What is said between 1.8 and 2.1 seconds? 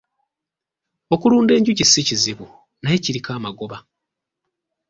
si